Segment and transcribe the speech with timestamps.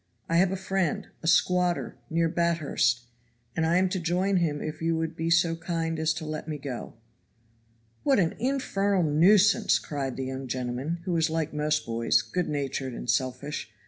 [0.27, 3.03] I have a friend, a squatter, near Bathurst,
[3.55, 6.47] and I am to join him if you will be so kind as to let
[6.47, 6.95] me go."
[8.01, 12.95] "What an infernal nuisance!" cried the young gentleman, who was like most boys, good natured
[12.95, 13.69] and selfish.